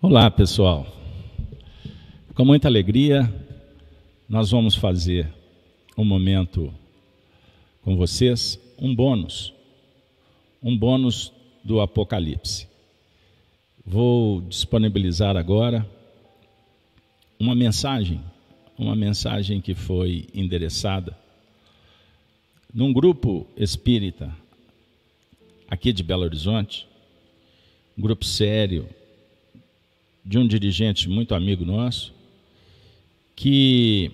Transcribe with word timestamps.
Olá, 0.00 0.30
pessoal. 0.30 0.86
Com 2.32 2.44
muita 2.44 2.68
alegria, 2.68 3.28
nós 4.28 4.52
vamos 4.52 4.76
fazer 4.76 5.28
um 5.96 6.04
momento 6.04 6.72
com 7.82 7.96
vocês, 7.96 8.60
um 8.78 8.94
bônus, 8.94 9.52
um 10.62 10.78
bônus 10.78 11.32
do 11.64 11.80
Apocalipse. 11.80 12.68
Vou 13.84 14.40
disponibilizar 14.42 15.36
agora 15.36 15.84
uma 17.36 17.56
mensagem, 17.56 18.20
uma 18.78 18.94
mensagem 18.94 19.60
que 19.60 19.74
foi 19.74 20.28
endereçada 20.32 21.18
num 22.72 22.92
grupo 22.92 23.48
espírita 23.56 24.32
aqui 25.68 25.92
de 25.92 26.04
Belo 26.04 26.22
Horizonte, 26.22 26.86
um 27.98 28.02
grupo 28.02 28.24
sério, 28.24 28.88
de 30.24 30.38
um 30.38 30.46
dirigente 30.46 31.08
muito 31.08 31.34
amigo 31.34 31.64
nosso, 31.64 32.12
que 33.34 34.10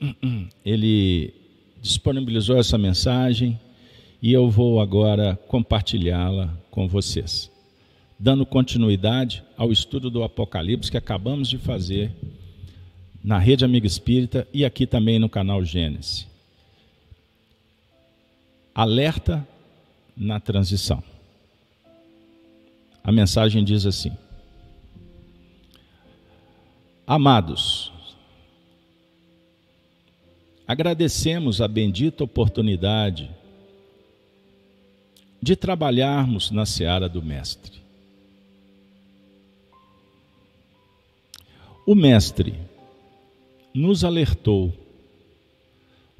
ele 0.64 1.32
disponibilizou 1.80 2.56
essa 2.56 2.78
mensagem 2.78 3.58
e 4.20 4.32
eu 4.32 4.50
vou 4.50 4.80
agora 4.80 5.38
compartilhá-la 5.48 6.56
com 6.70 6.88
vocês, 6.88 7.50
dando 8.18 8.46
continuidade 8.46 9.42
ao 9.56 9.70
estudo 9.70 10.10
do 10.10 10.22
Apocalipse 10.24 10.90
que 10.90 10.96
acabamos 10.96 11.48
de 11.48 11.58
fazer 11.58 12.10
na 13.22 13.38
Rede 13.38 13.64
Amiga 13.64 13.86
Espírita 13.86 14.46
e 14.52 14.64
aqui 14.64 14.86
também 14.86 15.18
no 15.18 15.28
canal 15.28 15.64
Gênesis. 15.64 16.26
Alerta 18.74 19.46
na 20.16 20.40
transição. 20.40 21.02
A 23.02 23.12
mensagem 23.12 23.62
diz 23.62 23.84
assim: 23.84 24.12
Amados, 27.06 27.92
agradecemos 30.66 31.60
a 31.60 31.68
bendita 31.68 32.24
oportunidade 32.24 33.30
de 35.40 35.54
trabalharmos 35.54 36.50
na 36.50 36.64
seara 36.64 37.06
do 37.06 37.22
Mestre. 37.22 37.82
O 41.86 41.94
Mestre 41.94 42.54
nos 43.74 44.02
alertou 44.02 44.72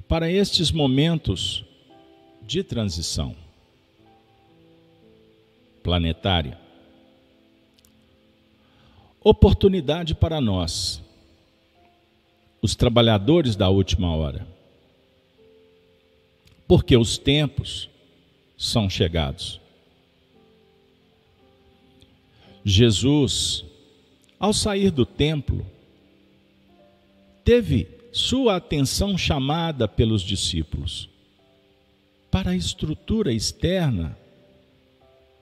para 0.07 0.29
estes 0.29 0.71
momentos 0.71 1.65
de 2.43 2.63
transição 2.63 3.35
planetária 5.81 6.64
oportunidade 9.27 10.13
para 10.13 10.39
nós, 10.39 11.01
os 12.61 12.75
trabalhadores 12.75 13.55
da 13.55 13.67
última 13.69 14.15
hora. 14.15 14.47
Porque 16.67 16.95
os 16.95 17.17
tempos 17.17 17.89
são 18.55 18.87
chegados. 18.87 19.59
Jesus, 22.63 23.65
ao 24.39 24.53
sair 24.53 24.91
do 24.91 25.07
templo, 25.07 25.65
teve 27.43 27.87
sua 28.11 28.57
atenção 28.57 29.17
chamada 29.17 29.87
pelos 29.87 30.21
discípulos 30.21 31.09
para 32.29 32.51
a 32.51 32.55
estrutura 32.55 33.33
externa 33.33 34.15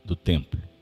do 0.05 0.15
templo. 0.15 0.72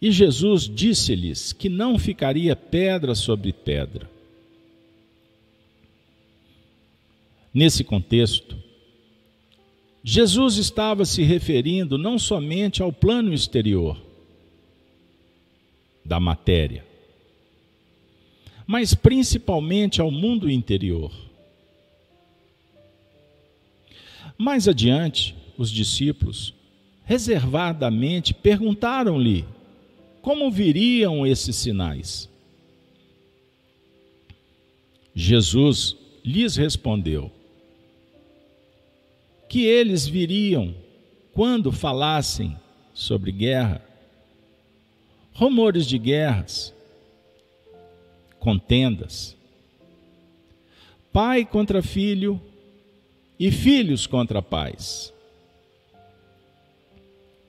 E 0.00 0.10
Jesus 0.10 0.68
disse-lhes 0.68 1.52
que 1.52 1.68
não 1.68 1.98
ficaria 1.98 2.54
pedra 2.54 3.14
sobre 3.14 3.52
pedra. 3.52 4.10
Nesse 7.52 7.82
contexto, 7.82 8.56
Jesus 10.04 10.56
estava 10.56 11.04
se 11.04 11.22
referindo 11.22 11.96
não 11.96 12.18
somente 12.18 12.82
ao 12.82 12.92
plano 12.92 13.32
exterior 13.32 14.00
da 16.04 16.20
matéria, 16.20 16.84
mas 18.66 18.94
principalmente 18.94 20.00
ao 20.00 20.10
mundo 20.10 20.50
interior. 20.50 21.10
Mais 24.36 24.68
adiante, 24.68 25.34
os 25.56 25.70
discípulos 25.70 26.54
reservadamente 27.04 28.34
perguntaram-lhe 28.34 29.44
como 30.26 30.50
viriam 30.50 31.24
esses 31.24 31.54
sinais? 31.54 32.28
Jesus 35.14 35.96
lhes 36.24 36.56
respondeu 36.56 37.30
que 39.48 39.64
eles 39.64 40.04
viriam 40.04 40.74
quando 41.32 41.70
falassem 41.70 42.58
sobre 42.92 43.30
guerra, 43.30 43.80
rumores 45.32 45.86
de 45.86 45.96
guerras, 45.96 46.74
contendas, 48.40 49.36
pai 51.12 51.44
contra 51.44 51.80
filho 51.84 52.42
e 53.38 53.52
filhos 53.52 54.08
contra 54.08 54.42
pais. 54.42 55.12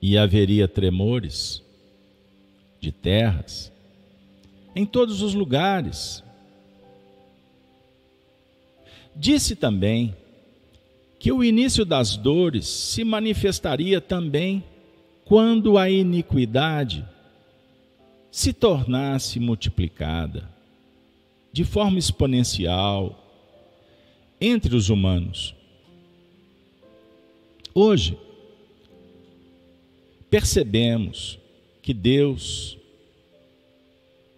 E 0.00 0.16
haveria 0.16 0.68
tremores 0.68 1.66
de 2.80 2.92
terras, 2.92 3.72
em 4.74 4.86
todos 4.86 5.22
os 5.22 5.34
lugares. 5.34 6.22
Disse 9.14 9.56
também 9.56 10.14
que 11.18 11.32
o 11.32 11.42
início 11.42 11.84
das 11.84 12.16
dores 12.16 12.66
se 12.66 13.02
manifestaria 13.02 14.00
também 14.00 14.62
quando 15.24 15.76
a 15.76 15.90
iniquidade 15.90 17.04
se 18.30 18.52
tornasse 18.52 19.40
multiplicada 19.40 20.48
de 21.52 21.64
forma 21.64 21.98
exponencial 21.98 23.18
entre 24.40 24.76
os 24.76 24.90
humanos. 24.90 25.54
Hoje, 27.74 28.16
percebemos 30.30 31.38
que 31.88 31.94
Deus, 31.94 32.76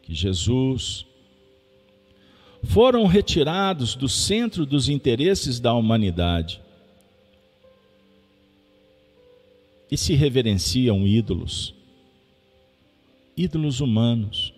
que 0.02 0.14
Jesus, 0.14 1.04
foram 2.62 3.06
retirados 3.06 3.96
do 3.96 4.08
centro 4.08 4.64
dos 4.64 4.88
interesses 4.88 5.58
da 5.58 5.74
humanidade 5.74 6.60
e 9.90 9.96
se 9.96 10.14
reverenciam 10.14 11.04
ídolos, 11.04 11.74
ídolos 13.36 13.80
humanos. 13.80 14.54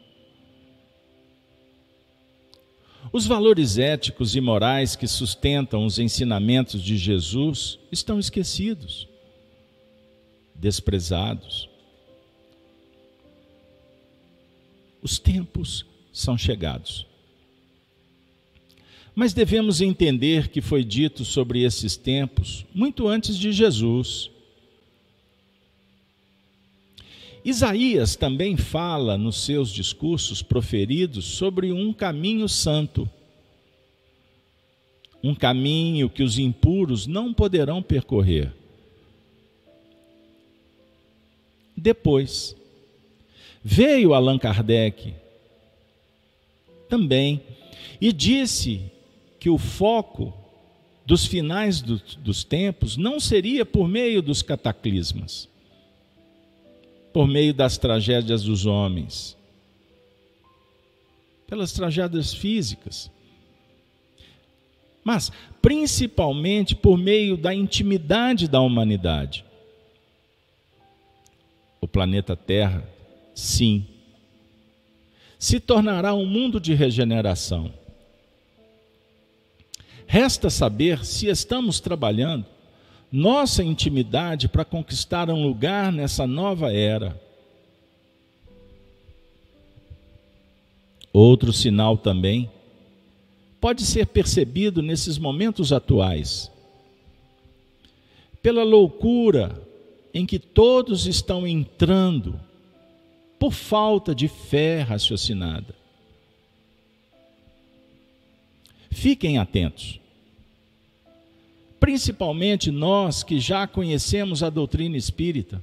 Os 3.11 3.25
valores 3.25 3.79
éticos 3.79 4.37
e 4.37 4.41
morais 4.43 4.94
que 4.97 5.06
sustentam 5.06 5.87
os 5.87 5.99
ensinamentos 5.99 6.83
de 6.83 6.99
Jesus 6.99 7.79
estão 7.91 8.19
esquecidos, 8.19 9.09
desprezados. 10.55 11.72
Os 15.03 15.19
tempos 15.19 15.85
são 16.13 16.39
chegados. 16.39 17.07
Mas 19.15 19.35
devemos 19.35 19.81
entender 19.81 20.49
que 20.49 20.61
foi 20.61 20.85
dito 20.85 21.25
sobre 21.25 21.65
esses 21.65 21.97
tempos 21.97 22.65
muito 22.73 23.09
antes 23.09 23.37
de 23.37 23.53
Jesus. 23.53 24.31
Isaías 27.45 28.15
também 28.15 28.57
fala 28.57 29.19
nos 29.19 29.45
seus 29.45 29.71
discursos 29.71 30.43
proferidos 30.43 31.25
sobre 31.25 31.73
um 31.73 31.93
caminho 31.93 32.49
santo, 32.49 33.11
um 35.23 35.35
caminho 35.35 36.09
que 36.09 36.23
os 36.23 36.39
impuros 36.39 37.07
não 37.07 37.35
poderão 37.35 37.83
percorrer. 37.83 38.55
Depois, 41.77 42.55
Veio 43.64 44.12
Allan 44.12 44.38
Kardec 44.38 45.14
também 46.88 47.41
e 48.00 48.12
disse 48.12 48.82
que 49.38 49.49
o 49.49 49.56
foco 49.56 50.35
dos 51.06 51.26
finais 51.26 51.81
do, 51.81 52.00
dos 52.19 52.43
tempos 52.43 52.97
não 52.97 53.20
seria 53.20 53.64
por 53.64 53.88
meio 53.88 54.20
dos 54.20 54.43
cataclismas, 54.43 55.49
por 57.12 57.26
meio 57.29 57.55
das 57.55 57.79
tragédias 57.79 58.43
dos 58.43 58.67
homens, 58.67 59.37
pelas 61.47 61.73
tragédias 61.73 62.35
físicas, 62.35 63.11
mas 65.05 65.31
principalmente 65.61 66.75
por 66.75 66.97
meio 66.97 67.37
da 67.37 67.55
intimidade 67.55 68.49
da 68.49 68.61
humanidade. 68.61 69.44
O 71.81 71.88
planeta 71.88 72.37
Terra 72.37 72.88
sim, 73.34 73.87
se 75.38 75.58
tornará 75.58 76.14
um 76.14 76.26
mundo 76.26 76.61
de 76.61 76.75
regeneração. 76.75 77.73
Resta 80.06 80.50
saber 80.50 81.05
se 81.05 81.26
estamos 81.26 81.81
trabalhando 81.81 82.46
nossa 83.12 83.62
intimidade 83.62 84.49
para 84.49 84.64
conquistar 84.64 85.29
um 85.29 85.43
lugar 85.43 85.93
nessa 85.93 86.26
nova 86.26 86.73
era. 86.73 87.20
Outro 91.12 91.52
sinal 91.52 91.99
também 91.99 92.50
pode 93.61 93.84
ser 93.84 94.06
percebido 94.06 94.81
nesses 94.81 95.19
momentos 95.19 95.73
atuais. 95.73 96.50
Pela 98.40 98.64
loucura 98.64 99.61
em 100.14 100.25
que 100.25 100.38
todos 100.38 101.06
estão 101.06 101.46
entrando 101.46 102.40
por 103.43 103.53
falta 103.53 104.15
de 104.15 104.29
fé 104.29 104.83
raciocinada. 104.83 105.75
Fiquem 108.89 109.37
atentos 109.39 110.00
principalmente 111.83 112.71
nós 112.71 113.25
que 113.25 113.41
já 113.41 113.67
conhecemos 113.67 114.41
a 114.44 114.49
doutrina 114.49 114.97
espírita. 114.97 115.61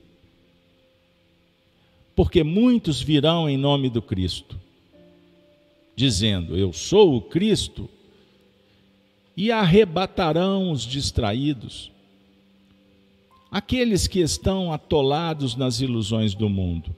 Porque 2.14 2.44
muitos 2.44 3.02
virão 3.02 3.50
em 3.50 3.58
nome 3.58 3.90
do 3.90 4.02
Cristo, 4.02 4.60
dizendo: 5.96 6.58
Eu 6.58 6.74
sou 6.74 7.16
o 7.16 7.22
Cristo, 7.22 7.90
e 9.38 9.50
arrebatarão 9.50 10.72
os 10.72 10.82
distraídos, 10.82 11.90
aqueles 13.50 14.06
que 14.06 14.20
estão 14.20 14.74
atolados 14.74 15.56
nas 15.56 15.80
ilusões 15.80 16.36
do 16.36 16.50
mundo. 16.50 16.94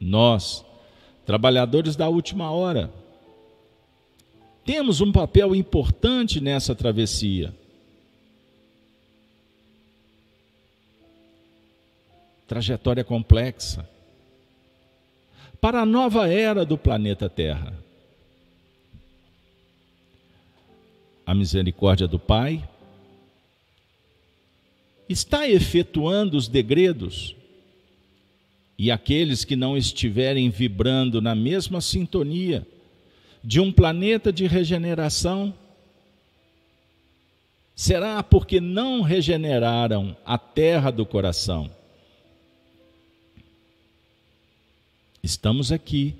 Nós, 0.00 0.64
trabalhadores 1.24 1.96
da 1.96 2.08
última 2.08 2.50
hora, 2.50 2.92
temos 4.64 5.00
um 5.00 5.12
papel 5.12 5.54
importante 5.54 6.40
nessa 6.40 6.74
travessia. 6.74 7.54
Trajetória 12.46 13.04
complexa. 13.04 13.88
Para 15.60 15.82
a 15.82 15.86
nova 15.86 16.28
era 16.28 16.64
do 16.64 16.76
planeta 16.76 17.28
Terra. 17.28 17.76
A 21.24 21.34
misericórdia 21.34 22.06
do 22.06 22.18
Pai 22.18 22.68
está 25.08 25.48
efetuando 25.48 26.36
os 26.36 26.46
degredos 26.46 27.34
e 28.78 28.90
aqueles 28.90 29.44
que 29.44 29.56
não 29.56 29.76
estiverem 29.76 30.50
vibrando 30.50 31.22
na 31.22 31.34
mesma 31.34 31.80
sintonia 31.80 32.66
de 33.42 33.60
um 33.60 33.72
planeta 33.72 34.32
de 34.32 34.46
regeneração? 34.46 35.54
Será 37.74 38.22
porque 38.22 38.60
não 38.60 39.02
regeneraram 39.02 40.16
a 40.24 40.38
terra 40.38 40.90
do 40.90 41.04
coração? 41.04 41.70
Estamos 45.22 45.72
aqui, 45.72 46.14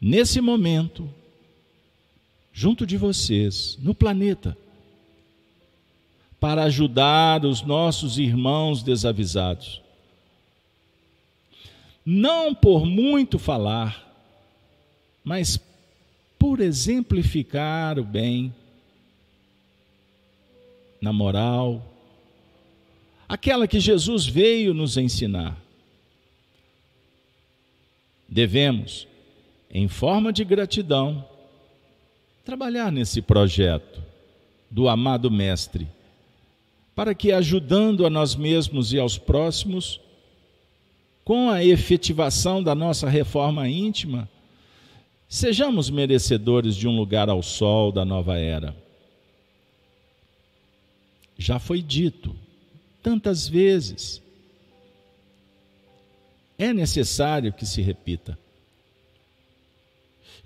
nesse 0.00 0.40
momento, 0.40 1.08
junto 2.52 2.86
de 2.86 2.96
vocês, 2.96 3.76
no 3.82 3.94
planeta, 3.94 4.56
para 6.40 6.62
ajudar 6.64 7.44
os 7.44 7.62
nossos 7.62 8.18
irmãos 8.18 8.82
desavisados. 8.82 9.82
Não 12.10 12.54
por 12.54 12.86
muito 12.86 13.38
falar, 13.38 14.02
mas 15.22 15.60
por 16.38 16.58
exemplificar 16.58 17.98
o 17.98 18.02
bem 18.02 18.54
na 21.02 21.12
moral, 21.12 21.86
aquela 23.28 23.68
que 23.68 23.78
Jesus 23.78 24.24
veio 24.24 24.72
nos 24.72 24.96
ensinar. 24.96 25.54
Devemos, 28.26 29.06
em 29.70 29.86
forma 29.86 30.32
de 30.32 30.44
gratidão, 30.44 31.22
trabalhar 32.42 32.90
nesse 32.90 33.20
projeto 33.20 34.02
do 34.70 34.88
amado 34.88 35.30
Mestre, 35.30 35.86
para 36.96 37.14
que, 37.14 37.32
ajudando 37.32 38.06
a 38.06 38.08
nós 38.08 38.34
mesmos 38.34 38.94
e 38.94 38.98
aos 38.98 39.18
próximos, 39.18 40.00
com 41.28 41.50
a 41.50 41.62
efetivação 41.62 42.62
da 42.62 42.74
nossa 42.74 43.06
reforma 43.06 43.68
íntima, 43.68 44.26
Sejamos 45.28 45.90
merecedores 45.90 46.74
de 46.74 46.88
um 46.88 46.96
lugar 46.96 47.28
ao 47.28 47.42
sol 47.42 47.92
da 47.92 48.02
nova 48.02 48.38
era. 48.38 48.74
Já 51.36 51.58
foi 51.58 51.82
dito 51.82 52.34
tantas 53.02 53.46
vezes. 53.46 54.22
É 56.56 56.72
necessário 56.72 57.52
que 57.52 57.66
se 57.66 57.82
repita. 57.82 58.38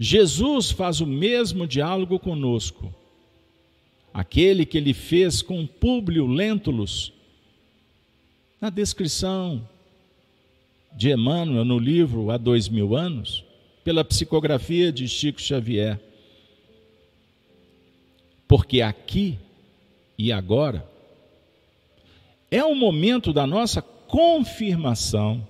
Jesus 0.00 0.72
faz 0.72 1.00
o 1.00 1.06
mesmo 1.06 1.64
diálogo 1.64 2.18
conosco. 2.18 2.92
Aquele 4.12 4.66
que 4.66 4.78
ele 4.78 4.92
fez 4.92 5.42
com 5.42 5.64
Públio 5.64 6.26
Lentulus, 6.26 7.12
na 8.60 8.68
descrição 8.68 9.64
de 10.94 11.10
Emmanuel 11.10 11.64
no 11.64 11.78
livro 11.78 12.30
Há 12.30 12.36
Dois 12.36 12.68
Mil 12.68 12.96
Anos, 12.96 13.44
pela 13.84 14.04
psicografia 14.04 14.92
de 14.92 15.08
Chico 15.08 15.40
Xavier. 15.40 16.00
Porque 18.46 18.82
aqui 18.82 19.38
e 20.18 20.30
agora 20.30 20.86
é 22.50 22.62
o 22.62 22.74
momento 22.74 23.32
da 23.32 23.46
nossa 23.46 23.80
confirmação 23.80 25.46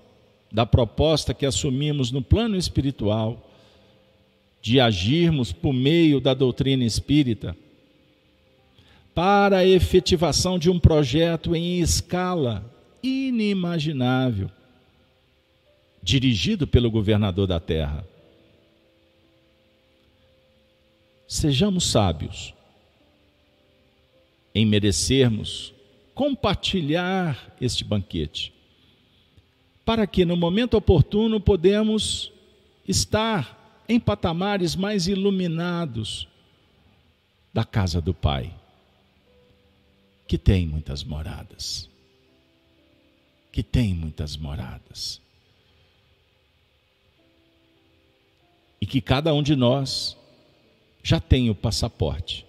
da 0.52 0.64
proposta 0.64 1.34
que 1.34 1.44
assumimos 1.44 2.12
no 2.12 2.22
plano 2.22 2.56
espiritual 2.56 3.50
de 4.60 4.78
agirmos 4.78 5.52
por 5.52 5.72
meio 5.72 6.20
da 6.20 6.32
doutrina 6.32 6.84
espírita 6.84 7.56
para 9.14 9.58
a 9.58 9.66
efetivação 9.66 10.58
de 10.58 10.70
um 10.70 10.78
projeto 10.78 11.54
em 11.56 11.80
escala 11.80 12.64
inimaginável, 13.02 14.50
dirigido 16.02 16.66
pelo 16.66 16.90
governador 16.90 17.46
da 17.46 17.60
Terra. 17.60 18.06
Sejamos 21.28 21.90
sábios 21.90 22.52
em 24.54 24.66
merecermos 24.66 25.72
compartilhar 26.14 27.56
este 27.60 27.84
banquete, 27.84 28.52
para 29.84 30.06
que 30.06 30.24
no 30.24 30.36
momento 30.36 30.76
oportuno 30.76 31.40
podemos 31.40 32.30
estar 32.86 33.82
em 33.88 33.98
patamares 33.98 34.76
mais 34.76 35.06
iluminados 35.06 36.28
da 37.52 37.64
casa 37.64 38.00
do 38.00 38.12
Pai, 38.12 38.54
que 40.26 40.38
tem 40.38 40.66
muitas 40.66 41.02
moradas. 41.02 41.88
Que 43.50 43.62
tem 43.62 43.92
muitas 43.92 44.36
moradas. 44.36 45.20
Que 48.92 49.00
cada 49.00 49.32
um 49.32 49.42
de 49.42 49.56
nós 49.56 50.18
já 51.02 51.18
tem 51.18 51.48
o 51.48 51.54
passaporte, 51.54 52.44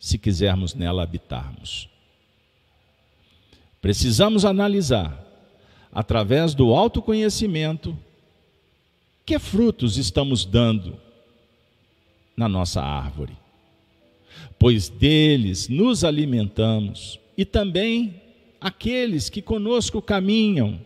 se 0.00 0.16
quisermos 0.16 0.72
nela 0.74 1.02
habitarmos. 1.02 1.90
Precisamos 3.82 4.46
analisar, 4.46 5.22
através 5.92 6.54
do 6.54 6.74
autoconhecimento, 6.74 7.94
que 9.26 9.38
frutos 9.38 9.98
estamos 9.98 10.46
dando 10.46 10.98
na 12.34 12.48
nossa 12.48 12.80
árvore, 12.80 13.36
pois 14.58 14.88
deles 14.88 15.68
nos 15.68 16.02
alimentamos 16.02 17.20
e 17.36 17.44
também 17.44 18.22
aqueles 18.58 19.28
que 19.28 19.42
conosco 19.42 20.00
caminham. 20.00 20.80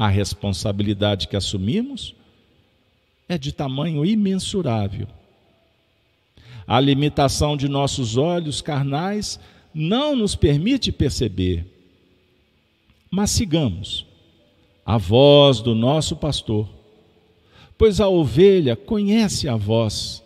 A 0.00 0.08
responsabilidade 0.08 1.28
que 1.28 1.36
assumimos 1.36 2.14
é 3.28 3.36
de 3.36 3.52
tamanho 3.52 4.02
imensurável. 4.02 5.06
A 6.66 6.80
limitação 6.80 7.54
de 7.54 7.68
nossos 7.68 8.16
olhos 8.16 8.62
carnais 8.62 9.38
não 9.74 10.16
nos 10.16 10.34
permite 10.34 10.90
perceber. 10.90 11.66
Mas 13.10 13.30
sigamos 13.30 14.06
a 14.86 14.96
voz 14.96 15.60
do 15.60 15.74
nosso 15.74 16.16
pastor, 16.16 16.66
pois 17.76 18.00
a 18.00 18.08
ovelha 18.08 18.74
conhece 18.74 19.50
a 19.50 19.54
voz 19.54 20.24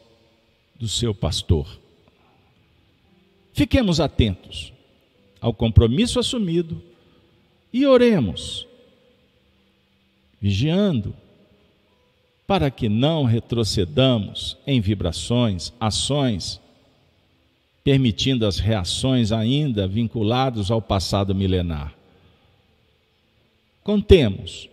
do 0.79 0.87
seu 0.87 1.13
pastor. 1.13 1.67
Fiquemos 3.53 3.99
atentos 3.99 4.73
ao 5.41 5.53
compromisso 5.53 6.21
assumido 6.21 6.81
E 7.73 7.85
oremos, 7.85 8.69
vigiando, 10.45 11.15
para 12.47 12.71
que 12.71 12.87
não 12.87 13.25
retrocedamos 13.25 14.59
em 14.67 14.79
vibrações, 14.79 15.73
ações, 15.81 16.61
permitindo 17.83 18.47
as 18.47 18.59
reações 18.59 19.33
ainda 19.33 19.89
vinculadas 19.89 20.71
ao 20.71 20.83
passado 20.83 21.35
milenar. 21.35 21.95
Contemos 23.83 24.69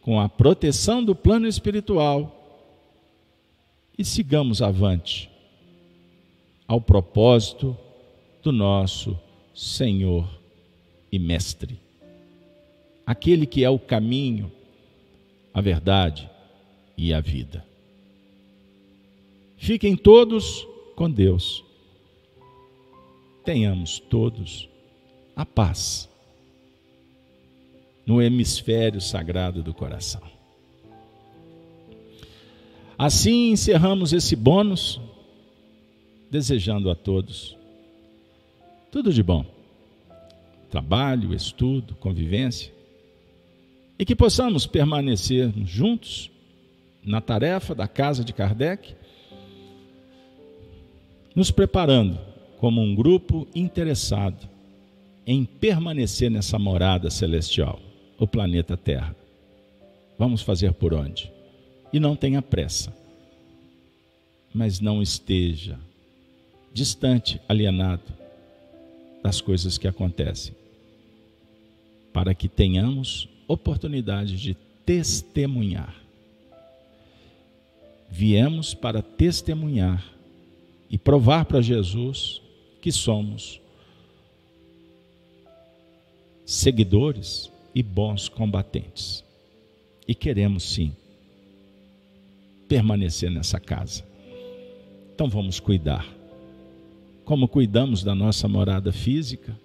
com 0.00 0.20
a 0.20 0.28
proteção 0.28 1.02
do 1.02 1.16
plano 1.16 1.48
espiritual 1.48 2.62
e 3.98 4.04
sigamos 4.04 4.62
avante 4.62 5.28
ao 6.68 6.80
propósito 6.80 7.76
do 8.40 8.52
nosso 8.52 9.18
Senhor 9.52 10.28
e 11.10 11.18
Mestre. 11.18 11.76
Aquele 13.04 13.46
que 13.46 13.64
é 13.64 13.70
o 13.70 13.80
caminho, 13.80 14.52
a 15.52 15.60
verdade 15.60 16.28
e 16.96 17.12
a 17.12 17.20
vida. 17.20 17.64
Fiquem 19.56 19.96
todos 19.96 20.66
com 20.94 21.10
Deus. 21.10 21.64
Tenhamos 23.44 23.98
todos 23.98 24.68
a 25.34 25.44
paz 25.44 26.08
no 28.06 28.22
hemisfério 28.22 29.00
sagrado 29.00 29.62
do 29.62 29.74
coração. 29.74 30.22
Assim 32.96 33.50
encerramos 33.50 34.12
esse 34.12 34.34
bônus, 34.34 35.00
desejando 36.30 36.90
a 36.90 36.94
todos 36.94 37.58
tudo 38.90 39.12
de 39.12 39.22
bom. 39.22 39.44
Trabalho, 40.70 41.34
estudo, 41.34 41.94
convivência. 41.96 42.72
E 43.98 44.04
que 44.04 44.14
possamos 44.14 44.66
permanecer 44.66 45.52
juntos 45.64 46.30
na 47.02 47.20
tarefa 47.20 47.74
da 47.74 47.88
casa 47.88 48.22
de 48.22 48.32
Kardec, 48.32 48.94
nos 51.34 51.50
preparando 51.50 52.18
como 52.58 52.80
um 52.80 52.94
grupo 52.94 53.46
interessado 53.54 54.48
em 55.26 55.44
permanecer 55.44 56.30
nessa 56.30 56.58
morada 56.58 57.10
celestial, 57.10 57.80
o 58.18 58.26
planeta 58.26 58.76
Terra. 58.76 59.14
Vamos 60.18 60.42
fazer 60.42 60.72
por 60.72 60.94
onde? 60.94 61.30
E 61.92 62.00
não 62.00 62.16
tenha 62.16 62.42
pressa, 62.42 62.94
mas 64.52 64.80
não 64.80 65.02
esteja 65.02 65.78
distante, 66.72 67.40
alienado 67.48 68.02
das 69.22 69.40
coisas 69.40 69.78
que 69.78 69.88
acontecem, 69.88 70.54
para 72.12 72.34
que 72.34 72.48
tenhamos 72.48 73.28
oportunidade 73.48 74.36
de 74.36 74.54
testemunhar 74.84 76.08
viemos 78.10 78.74
para 78.74 79.02
testemunhar 79.02 80.04
e 80.88 80.96
provar 80.96 81.44
para 81.44 81.60
Jesus 81.60 82.40
que 82.80 82.90
somos 82.90 83.60
seguidores 86.44 87.52
e 87.74 87.82
bons 87.82 88.28
combatentes. 88.28 89.22
E 90.06 90.14
queremos 90.14 90.62
sim 90.64 90.96
permanecer 92.66 93.30
nessa 93.30 93.60
casa. 93.60 94.02
Então 95.14 95.28
vamos 95.28 95.60
cuidar. 95.60 96.06
Como 97.24 97.46
cuidamos 97.46 98.02
da 98.02 98.14
nossa 98.14 98.48
morada 98.48 98.90
física, 98.90 99.58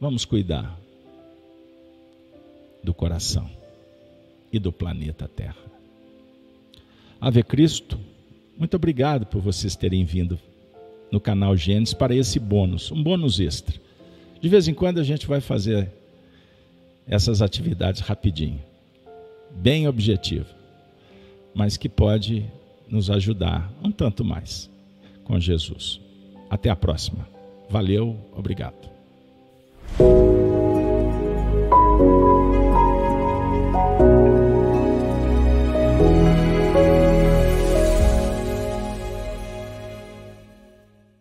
vamos 0.00 0.24
cuidar 0.24 0.78
do 2.84 2.94
coração 2.94 3.50
e 4.52 4.58
do 4.58 4.70
planeta 4.70 5.26
Terra. 5.26 5.56
Ave 7.20 7.42
Cristo, 7.42 7.98
muito 8.56 8.76
obrigado 8.76 9.26
por 9.26 9.40
vocês 9.40 9.74
terem 9.74 10.04
vindo 10.04 10.38
no 11.10 11.18
canal 11.18 11.56
Gênesis 11.56 11.94
para 11.94 12.14
esse 12.14 12.38
bônus, 12.38 12.92
um 12.92 13.02
bônus 13.02 13.40
extra. 13.40 13.74
De 14.40 14.48
vez 14.48 14.68
em 14.68 14.74
quando 14.74 15.00
a 15.00 15.04
gente 15.04 15.26
vai 15.26 15.40
fazer 15.40 15.90
essas 17.06 17.40
atividades 17.40 18.00
rapidinho, 18.00 18.60
bem 19.50 19.88
objetivo, 19.88 20.46
mas 21.54 21.76
que 21.76 21.88
pode 21.88 22.44
nos 22.88 23.10
ajudar 23.10 23.72
um 23.82 23.90
tanto 23.90 24.24
mais 24.24 24.70
com 25.24 25.40
Jesus. 25.40 26.00
Até 26.50 26.68
a 26.68 26.76
próxima. 26.76 27.26
Valeu, 27.68 28.16
obrigado. 28.36 28.93